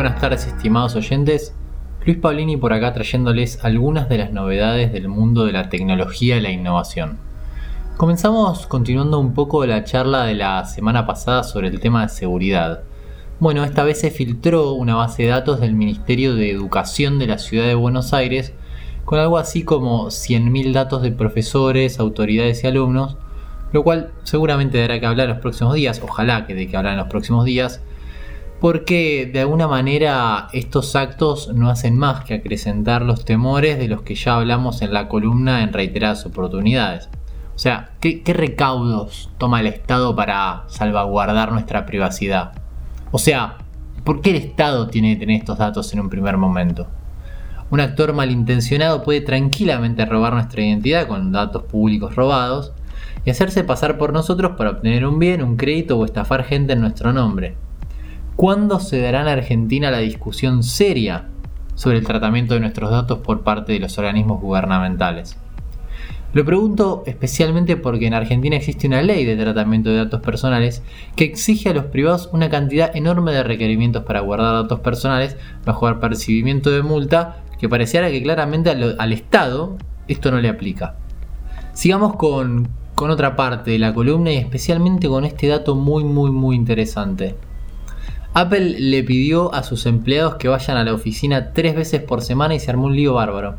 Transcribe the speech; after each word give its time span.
buenas 0.00 0.18
tardes 0.18 0.46
estimados 0.46 0.96
oyentes. 0.96 1.54
Luis 2.06 2.16
Paulini 2.16 2.56
por 2.56 2.72
acá 2.72 2.94
trayéndoles 2.94 3.62
algunas 3.62 4.08
de 4.08 4.16
las 4.16 4.32
novedades 4.32 4.94
del 4.94 5.08
mundo 5.08 5.44
de 5.44 5.52
la 5.52 5.68
tecnología 5.68 6.38
y 6.38 6.40
la 6.40 6.50
innovación. 6.50 7.18
Comenzamos 7.98 8.66
continuando 8.66 9.18
un 9.18 9.34
poco 9.34 9.66
la 9.66 9.84
charla 9.84 10.24
de 10.24 10.36
la 10.36 10.64
semana 10.64 11.04
pasada 11.04 11.42
sobre 11.42 11.68
el 11.68 11.80
tema 11.80 12.00
de 12.00 12.08
seguridad. 12.08 12.80
Bueno, 13.40 13.62
esta 13.62 13.84
vez 13.84 14.00
se 14.00 14.10
filtró 14.10 14.72
una 14.72 14.94
base 14.94 15.24
de 15.24 15.28
datos 15.28 15.60
del 15.60 15.74
Ministerio 15.74 16.34
de 16.34 16.50
Educación 16.50 17.18
de 17.18 17.26
la 17.26 17.36
Ciudad 17.36 17.66
de 17.66 17.74
Buenos 17.74 18.14
Aires 18.14 18.54
con 19.04 19.18
algo 19.18 19.36
así 19.36 19.64
como 19.64 20.06
100.000 20.06 20.72
datos 20.72 21.02
de 21.02 21.12
profesores, 21.12 22.00
autoridades 22.00 22.64
y 22.64 22.66
alumnos, 22.66 23.18
lo 23.74 23.84
cual 23.84 24.12
seguramente 24.22 24.80
dará 24.80 24.98
que 24.98 25.04
hablar 25.04 25.26
en 25.28 25.34
los 25.34 25.42
próximos 25.42 25.74
días, 25.74 26.00
ojalá 26.02 26.46
que 26.46 26.54
de 26.54 26.68
que 26.68 26.76
hablar 26.78 26.94
en 26.94 27.00
los 27.00 27.08
próximos 27.08 27.44
días, 27.44 27.82
porque 28.60 29.28
de 29.32 29.40
alguna 29.40 29.66
manera 29.66 30.48
estos 30.52 30.94
actos 30.94 31.48
no 31.54 31.70
hacen 31.70 31.96
más 31.96 32.24
que 32.24 32.34
acrecentar 32.34 33.02
los 33.02 33.24
temores 33.24 33.78
de 33.78 33.88
los 33.88 34.02
que 34.02 34.14
ya 34.14 34.36
hablamos 34.36 34.82
en 34.82 34.92
la 34.92 35.08
columna 35.08 35.62
en 35.62 35.72
reiteradas 35.72 36.26
oportunidades. 36.26 37.08
O 37.54 37.58
sea, 37.58 37.90
¿qué, 38.00 38.22
recaudos 38.26 39.30
toma 39.38 39.60
el 39.60 39.66
Estado 39.66 40.14
para 40.14 40.64
salvaguardar 40.68 41.52
nuestra 41.52 41.86
privacidad? 41.86 42.52
O 43.12 43.18
sea, 43.18 43.56
¿por 44.04 44.20
qué 44.20 44.30
el 44.30 44.36
Estado 44.36 44.88
tiene 44.88 45.14
que 45.14 45.20
tener 45.20 45.40
estos 45.40 45.58
datos 45.58 45.92
en 45.94 46.00
un 46.00 46.10
primer 46.10 46.36
momento? 46.36 46.86
Un 47.70 47.80
actor 47.80 48.12
malintencionado 48.12 49.02
puede 49.02 49.22
tranquilamente 49.22 50.04
robar 50.04 50.34
nuestra 50.34 50.62
identidad 50.62 51.06
con 51.06 51.32
datos 51.32 51.62
públicos 51.62 52.14
robados 52.14 52.72
y 53.24 53.30
hacerse 53.30 53.64
pasar 53.64 53.96
por 53.96 54.12
nosotros 54.12 54.52
para 54.58 54.70
obtener 54.70 55.06
un 55.06 55.18
bien, 55.18 55.42
un 55.42 55.56
crédito 55.56 55.98
o 55.98 56.04
estafar 56.04 56.44
gente 56.44 56.74
en 56.74 56.80
nuestro 56.80 57.12
nombre. 57.12 57.56
¿Cuándo 58.40 58.80
se 58.80 59.02
dará 59.02 59.20
en 59.20 59.28
Argentina 59.28 59.90
la 59.90 59.98
discusión 59.98 60.62
seria 60.62 61.26
sobre 61.74 61.98
el 61.98 62.06
tratamiento 62.06 62.54
de 62.54 62.60
nuestros 62.60 62.90
datos 62.90 63.18
por 63.18 63.42
parte 63.42 63.74
de 63.74 63.80
los 63.80 63.98
organismos 63.98 64.40
gubernamentales? 64.40 65.36
Lo 66.32 66.42
pregunto 66.46 67.02
especialmente 67.04 67.76
porque 67.76 68.06
en 68.06 68.14
Argentina 68.14 68.56
existe 68.56 68.86
una 68.86 69.02
ley 69.02 69.26
de 69.26 69.36
tratamiento 69.36 69.90
de 69.90 69.98
datos 69.98 70.22
personales 70.22 70.82
que 71.16 71.24
exige 71.24 71.68
a 71.68 71.74
los 71.74 71.84
privados 71.84 72.30
una 72.32 72.48
cantidad 72.48 72.96
enorme 72.96 73.32
de 73.32 73.42
requerimientos 73.42 74.04
para 74.04 74.20
guardar 74.20 74.54
datos 74.54 74.80
personales 74.80 75.36
bajo 75.66 75.86
el 75.90 75.98
percibimiento 75.98 76.70
de 76.70 76.82
multa 76.82 77.42
que 77.58 77.68
pareciera 77.68 78.10
que 78.10 78.22
claramente 78.22 78.70
al, 78.70 79.12
Estado 79.12 79.76
esto 80.08 80.30
no 80.30 80.40
le 80.40 80.48
aplica. 80.48 80.94
Sigamos 81.74 82.16
con, 82.16 82.70
con 82.94 83.10
otra 83.10 83.36
parte 83.36 83.72
de 83.72 83.78
la 83.78 83.92
columna 83.92 84.32
y 84.32 84.38
especialmente 84.38 85.08
con 85.08 85.26
este 85.26 85.46
dato 85.46 85.74
muy 85.74 86.04
muy 86.04 86.30
muy 86.30 86.56
interesante. 86.56 87.34
Apple 88.32 88.78
le 88.78 89.02
pidió 89.02 89.52
a 89.52 89.64
sus 89.64 89.86
empleados 89.86 90.36
que 90.36 90.46
vayan 90.46 90.76
a 90.76 90.84
la 90.84 90.94
oficina 90.94 91.52
tres 91.52 91.74
veces 91.74 92.00
por 92.00 92.22
semana 92.22 92.54
y 92.54 92.60
se 92.60 92.70
armó 92.70 92.86
un 92.86 92.94
lío 92.94 93.14
bárbaro. 93.14 93.56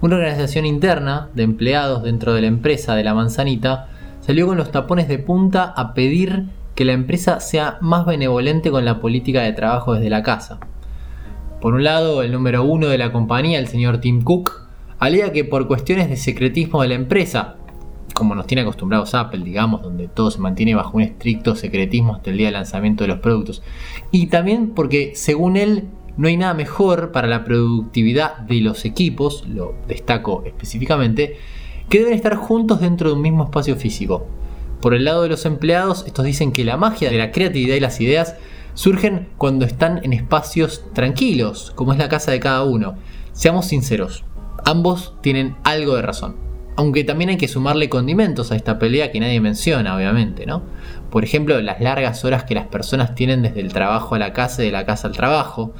Una 0.00 0.16
organización 0.16 0.66
interna 0.66 1.28
de 1.34 1.44
empleados 1.44 2.02
dentro 2.02 2.34
de 2.34 2.40
la 2.40 2.48
empresa 2.48 2.96
de 2.96 3.04
la 3.04 3.14
manzanita 3.14 3.88
salió 4.20 4.48
con 4.48 4.56
los 4.56 4.72
tapones 4.72 5.06
de 5.06 5.18
punta 5.18 5.64
a 5.64 5.94
pedir 5.94 6.46
que 6.74 6.84
la 6.84 6.92
empresa 6.92 7.38
sea 7.38 7.78
más 7.80 8.04
benevolente 8.04 8.72
con 8.72 8.84
la 8.84 8.98
política 8.98 9.42
de 9.42 9.52
trabajo 9.52 9.94
desde 9.94 10.10
la 10.10 10.24
casa. 10.24 10.58
Por 11.60 11.74
un 11.74 11.84
lado, 11.84 12.22
el 12.22 12.32
número 12.32 12.64
uno 12.64 12.88
de 12.88 12.98
la 12.98 13.12
compañía, 13.12 13.60
el 13.60 13.68
señor 13.68 13.98
Tim 13.98 14.22
Cook, 14.22 14.50
alega 14.98 15.30
que 15.30 15.44
por 15.44 15.68
cuestiones 15.68 16.08
de 16.08 16.16
secretismo 16.16 16.82
de 16.82 16.88
la 16.88 16.94
empresa, 16.94 17.56
como 18.20 18.34
nos 18.34 18.46
tiene 18.46 18.60
acostumbrados 18.60 19.14
Apple, 19.14 19.40
digamos, 19.42 19.80
donde 19.80 20.06
todo 20.06 20.30
se 20.30 20.40
mantiene 20.40 20.74
bajo 20.74 20.98
un 20.98 21.02
estricto 21.02 21.56
secretismo 21.56 22.14
hasta 22.14 22.28
el 22.28 22.36
día 22.36 22.48
del 22.48 22.54
lanzamiento 22.54 23.02
de 23.02 23.08
los 23.08 23.20
productos. 23.20 23.62
Y 24.10 24.26
también 24.26 24.72
porque, 24.74 25.12
según 25.14 25.56
él, 25.56 25.88
no 26.18 26.28
hay 26.28 26.36
nada 26.36 26.52
mejor 26.52 27.12
para 27.12 27.28
la 27.28 27.44
productividad 27.44 28.36
de 28.40 28.60
los 28.60 28.84
equipos, 28.84 29.48
lo 29.48 29.74
destaco 29.88 30.42
específicamente, 30.44 31.38
que 31.88 32.00
deben 32.00 32.12
estar 32.12 32.36
juntos 32.36 32.80
dentro 32.80 33.08
de 33.08 33.16
un 33.16 33.22
mismo 33.22 33.44
espacio 33.44 33.74
físico. 33.74 34.26
Por 34.82 34.92
el 34.92 35.06
lado 35.06 35.22
de 35.22 35.30
los 35.30 35.46
empleados, 35.46 36.04
estos 36.06 36.26
dicen 36.26 36.52
que 36.52 36.62
la 36.62 36.76
magia 36.76 37.10
de 37.10 37.16
la 37.16 37.30
creatividad 37.32 37.74
y 37.74 37.80
las 37.80 38.02
ideas 38.02 38.36
surgen 38.74 39.28
cuando 39.38 39.64
están 39.64 40.04
en 40.04 40.12
espacios 40.12 40.84
tranquilos, 40.92 41.72
como 41.74 41.94
es 41.94 41.98
la 41.98 42.10
casa 42.10 42.32
de 42.32 42.40
cada 42.40 42.64
uno. 42.64 42.96
Seamos 43.32 43.64
sinceros, 43.64 44.24
ambos 44.66 45.14
tienen 45.22 45.56
algo 45.64 45.96
de 45.96 46.02
razón. 46.02 46.49
Aunque 46.76 47.04
también 47.04 47.30
hay 47.30 47.36
que 47.36 47.48
sumarle 47.48 47.88
condimentos 47.88 48.52
a 48.52 48.56
esta 48.56 48.78
pelea 48.78 49.12
que 49.12 49.20
nadie 49.20 49.40
menciona, 49.40 49.96
obviamente, 49.96 50.46
¿no? 50.46 50.62
Por 51.10 51.24
ejemplo, 51.24 51.60
las 51.60 51.80
largas 51.80 52.24
horas 52.24 52.44
que 52.44 52.54
las 52.54 52.68
personas 52.68 53.14
tienen 53.14 53.42
desde 53.42 53.60
el 53.60 53.72
trabajo 53.72 54.14
a 54.14 54.18
la 54.18 54.32
casa 54.32 54.62
y 54.62 54.66
de 54.66 54.72
la 54.72 54.86
casa 54.86 55.08
al 55.08 55.14
trabajo. 55.14 55.74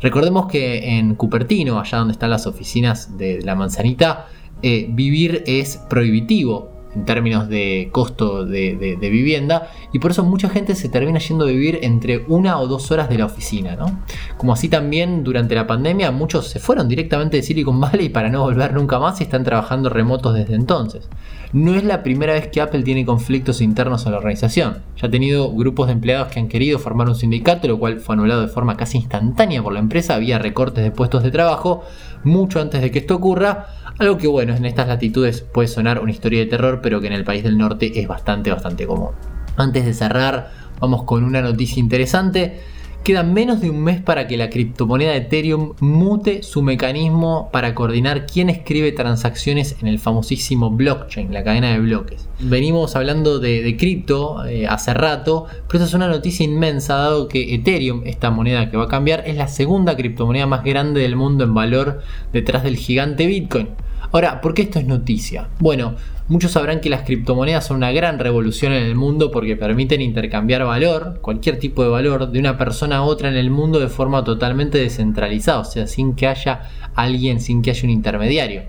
Recordemos 0.00 0.46
que 0.46 0.98
en 0.98 1.14
Cupertino, 1.14 1.80
allá 1.80 1.98
donde 1.98 2.12
están 2.12 2.30
las 2.30 2.46
oficinas 2.46 3.16
de 3.16 3.40
la 3.42 3.54
manzanita, 3.54 4.26
eh, 4.62 4.86
vivir 4.90 5.42
es 5.46 5.78
prohibitivo 5.88 6.75
en 6.96 7.04
términos 7.04 7.48
de 7.48 7.90
costo 7.92 8.44
de, 8.44 8.96
vivienda 9.00 9.68
y 9.92 9.98
por 9.98 10.10
eso 10.10 10.24
mucha 10.24 10.48
gente 10.48 10.74
se 10.74 10.88
termina 10.88 11.18
yendo 11.18 11.44
a 11.44 11.48
vivir 11.48 11.78
entre 11.82 12.24
una 12.26 12.58
o 12.58 12.66
dos 12.66 12.90
horas 12.90 13.08
de 13.08 13.18
la 13.18 13.26
oficina. 13.26 13.76
¿no? 13.76 14.00
Como 14.36 14.52
así 14.52 14.68
también 14.68 15.22
durante 15.22 15.54
la 15.54 15.66
pandemia 15.66 16.10
muchos 16.10 16.48
se 16.48 16.58
fueron 16.58 16.88
directamente 16.88 17.36
de 17.36 17.42
Silicon 17.42 17.80
Valley 17.80 18.08
para 18.08 18.30
no 18.30 18.42
volver 18.42 18.72
nunca 18.72 18.98
más 18.98 19.20
y 19.20 19.24
están 19.24 19.44
trabajando 19.44 19.90
remotos 19.90 20.34
desde 20.34 20.54
entonces. 20.54 21.08
No 21.52 21.74
es 21.74 21.84
la 21.84 22.02
primera 22.02 22.32
vez 22.32 22.48
que 22.48 22.60
Apple 22.60 22.82
tiene 22.82 23.06
conflictos 23.06 23.60
internos 23.60 24.04
en 24.04 24.12
la 24.12 24.18
organización. 24.18 24.78
Ya 24.96 25.06
ha 25.06 25.10
tenido 25.10 25.52
grupos 25.52 25.86
de 25.86 25.92
empleados 25.92 26.28
que 26.28 26.40
han 26.40 26.48
querido 26.48 26.78
formar 26.78 27.08
un 27.08 27.14
sindicato, 27.14 27.68
lo 27.68 27.78
cual 27.78 28.00
fue 28.00 28.14
anulado 28.14 28.42
de 28.42 28.48
forma 28.48 28.76
casi 28.76 28.98
instantánea 28.98 29.62
por 29.62 29.72
la 29.72 29.78
empresa. 29.78 30.16
Había 30.16 30.38
recortes 30.38 30.82
de 30.82 30.90
puestos 30.90 31.22
de 31.22 31.30
trabajo 31.30 31.84
mucho 32.24 32.60
antes 32.60 32.82
de 32.82 32.90
que 32.90 32.98
esto 32.98 33.14
ocurra. 33.14 33.66
Algo 33.98 34.18
que 34.18 34.26
bueno, 34.26 34.54
en 34.54 34.66
estas 34.66 34.88
latitudes 34.88 35.40
puede 35.40 35.68
sonar 35.68 36.00
una 36.00 36.10
historia 36.10 36.40
de 36.40 36.46
terror, 36.46 36.82
pero 36.86 37.00
que 37.00 37.08
en 37.08 37.14
el 37.14 37.24
país 37.24 37.42
del 37.42 37.58
norte 37.58 37.98
es 37.98 38.06
bastante, 38.06 38.52
bastante 38.52 38.86
común. 38.86 39.08
Antes 39.56 39.84
de 39.84 39.92
cerrar, 39.92 40.52
vamos 40.78 41.02
con 41.02 41.24
una 41.24 41.42
noticia 41.42 41.80
interesante. 41.80 42.60
Queda 43.02 43.24
menos 43.24 43.60
de 43.60 43.70
un 43.70 43.82
mes 43.82 44.00
para 44.00 44.28
que 44.28 44.36
la 44.36 44.50
criptomoneda 44.50 45.16
Ethereum 45.16 45.72
mute 45.80 46.44
su 46.44 46.62
mecanismo 46.62 47.50
para 47.50 47.74
coordinar 47.74 48.24
quién 48.24 48.50
escribe 48.50 48.92
transacciones 48.92 49.74
en 49.80 49.88
el 49.88 49.98
famosísimo 49.98 50.70
blockchain, 50.70 51.34
la 51.34 51.42
cadena 51.42 51.72
de 51.72 51.80
bloques. 51.80 52.28
Venimos 52.38 52.94
hablando 52.94 53.40
de, 53.40 53.76
cripto 53.76 54.46
eh, 54.46 54.68
hace 54.68 54.94
rato, 54.94 55.46
pero 55.66 55.82
esta 55.82 55.86
es 55.86 55.94
una 55.94 56.06
noticia 56.06 56.44
inmensa 56.44 56.94
dado 56.94 57.26
que 57.26 57.52
Ethereum, 57.52 58.02
esta 58.04 58.30
moneda 58.30 58.70
que 58.70 58.76
va 58.76 58.84
a 58.84 58.88
cambiar, 58.88 59.24
es 59.26 59.34
la 59.34 59.48
segunda 59.48 59.96
criptomoneda 59.96 60.46
más 60.46 60.62
grande 60.62 61.00
del 61.00 61.16
mundo 61.16 61.42
en 61.42 61.52
valor 61.52 62.02
detrás 62.32 62.62
del 62.62 62.76
gigante 62.76 63.26
Bitcoin. 63.26 63.70
Ahora, 64.12 64.40
¿por 64.40 64.54
qué 64.54 64.62
esto 64.62 64.78
es 64.78 64.86
noticia? 64.86 65.48
Bueno, 65.58 65.96
muchos 66.28 66.52
sabrán 66.52 66.80
que 66.80 66.90
las 66.90 67.02
criptomonedas 67.02 67.66
son 67.66 67.78
una 67.78 67.92
gran 67.92 68.18
revolución 68.18 68.72
en 68.72 68.82
el 68.82 68.94
mundo 68.94 69.30
porque 69.30 69.56
permiten 69.56 70.00
intercambiar 70.00 70.64
valor, 70.64 71.18
cualquier 71.20 71.58
tipo 71.58 71.82
de 71.82 71.88
valor, 71.88 72.30
de 72.30 72.38
una 72.38 72.58
persona 72.58 72.98
a 72.98 73.02
otra 73.02 73.28
en 73.28 73.36
el 73.36 73.50
mundo 73.50 73.78
de 73.78 73.88
forma 73.88 74.24
totalmente 74.24 74.78
descentralizada, 74.78 75.60
o 75.60 75.64
sea, 75.64 75.86
sin 75.86 76.14
que 76.14 76.26
haya 76.26 76.62
alguien, 76.94 77.40
sin 77.40 77.62
que 77.62 77.70
haya 77.70 77.84
un 77.84 77.90
intermediario. 77.90 78.62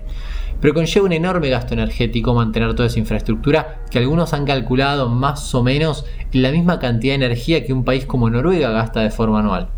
Pero 0.60 0.74
conlleva 0.74 1.06
un 1.06 1.12
enorme 1.12 1.50
gasto 1.50 1.74
energético 1.74 2.34
mantener 2.34 2.74
toda 2.74 2.88
esa 2.88 2.98
infraestructura 2.98 3.82
que 3.90 3.98
algunos 3.98 4.32
han 4.32 4.44
calculado 4.44 5.08
más 5.08 5.54
o 5.54 5.62
menos 5.62 6.04
en 6.32 6.42
la 6.42 6.50
misma 6.50 6.80
cantidad 6.80 7.12
de 7.12 7.24
energía 7.26 7.64
que 7.64 7.72
un 7.72 7.84
país 7.84 8.06
como 8.06 8.28
Noruega 8.28 8.70
gasta 8.70 9.00
de 9.00 9.10
forma 9.10 9.38
anual. 9.38 9.68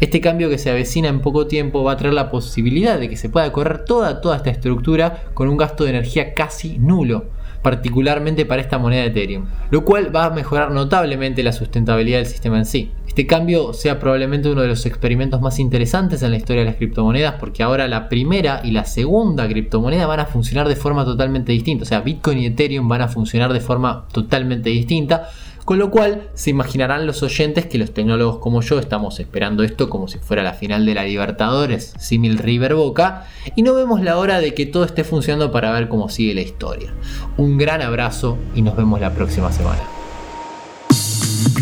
Este 0.00 0.20
cambio 0.20 0.48
que 0.48 0.58
se 0.58 0.70
avecina 0.70 1.08
en 1.08 1.20
poco 1.20 1.46
tiempo 1.46 1.82
va 1.82 1.92
a 1.92 1.96
traer 1.96 2.14
la 2.14 2.30
posibilidad 2.30 3.00
de 3.00 3.08
que 3.08 3.16
se 3.16 3.28
pueda 3.28 3.50
correr 3.50 3.84
toda, 3.84 4.20
toda 4.20 4.36
esta 4.36 4.50
estructura 4.50 5.24
con 5.34 5.48
un 5.48 5.56
gasto 5.56 5.84
de 5.84 5.90
energía 5.90 6.34
casi 6.34 6.78
nulo 6.78 7.26
particularmente 7.62 8.46
para 8.46 8.62
esta 8.62 8.78
moneda 8.78 9.02
de 9.02 9.08
Ethereum, 9.08 9.46
lo 9.70 9.84
cual 9.84 10.14
va 10.14 10.26
a 10.26 10.30
mejorar 10.30 10.70
notablemente 10.70 11.42
la 11.42 11.52
sustentabilidad 11.52 12.18
del 12.18 12.26
sistema 12.26 12.58
en 12.58 12.64
sí. 12.64 12.92
Este 13.06 13.26
cambio 13.26 13.72
sea 13.72 13.98
probablemente 13.98 14.48
uno 14.48 14.62
de 14.62 14.68
los 14.68 14.86
experimentos 14.86 15.40
más 15.40 15.58
interesantes 15.58 16.22
en 16.22 16.30
la 16.30 16.36
historia 16.36 16.62
de 16.62 16.70
las 16.70 16.76
criptomonedas 16.76 17.34
porque 17.34 17.64
ahora 17.64 17.88
la 17.88 18.08
primera 18.08 18.60
y 18.62 18.70
la 18.70 18.84
segunda 18.84 19.48
criptomoneda 19.48 20.06
van 20.06 20.20
a 20.20 20.26
funcionar 20.26 20.68
de 20.68 20.76
forma 20.76 21.04
totalmente 21.04 21.50
distinta, 21.50 21.82
o 21.82 21.86
sea, 21.86 22.00
Bitcoin 22.00 22.38
y 22.38 22.46
Ethereum 22.46 22.86
van 22.86 23.02
a 23.02 23.08
funcionar 23.08 23.52
de 23.52 23.60
forma 23.60 24.06
totalmente 24.12 24.70
distinta 24.70 25.28
con 25.68 25.78
lo 25.78 25.90
cual 25.90 26.30
se 26.32 26.48
imaginarán 26.48 27.06
los 27.06 27.22
oyentes 27.22 27.66
que 27.66 27.76
los 27.76 27.92
tecnólogos 27.92 28.38
como 28.38 28.62
yo 28.62 28.78
estamos 28.78 29.20
esperando 29.20 29.62
esto 29.62 29.90
como 29.90 30.08
si 30.08 30.16
fuera 30.16 30.42
la 30.42 30.54
final 30.54 30.86
de 30.86 30.94
la 30.94 31.04
Libertadores, 31.04 31.92
simil 31.98 32.38
River 32.38 32.74
Boca, 32.74 33.26
y 33.54 33.60
no 33.60 33.74
vemos 33.74 34.00
la 34.00 34.16
hora 34.16 34.40
de 34.40 34.54
que 34.54 34.64
todo 34.64 34.84
esté 34.84 35.04
funcionando 35.04 35.52
para 35.52 35.70
ver 35.72 35.90
cómo 35.90 36.08
sigue 36.08 36.32
la 36.32 36.40
historia. 36.40 36.94
Un 37.36 37.58
gran 37.58 37.82
abrazo 37.82 38.38
y 38.54 38.62
nos 38.62 38.78
vemos 38.78 38.98
la 38.98 39.12
próxima 39.12 39.52
semana. 39.52 39.82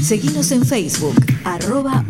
Seguimos 0.00 0.52
en 0.52 0.64
Facebook, 0.64 1.16
arroba. 1.42 2.04